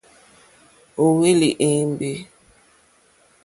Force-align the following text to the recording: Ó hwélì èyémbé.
Ó 1.03 1.05
hwélì 1.15 1.49
èyémbé. 1.67 2.09